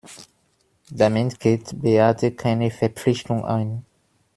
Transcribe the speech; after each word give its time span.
Damit 0.89 1.39
geht 1.39 1.79
Beate 1.79 2.31
keine 2.31 2.71
Verpflichtung 2.71 3.45
ein. 3.45 3.85